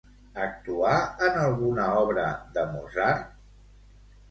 [0.45, 0.93] Actuà
[1.27, 2.25] en alguna obra
[2.57, 3.31] de Mozart?